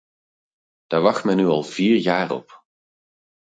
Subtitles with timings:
[0.87, 2.65] Daar wacht men nu al vier jaar op.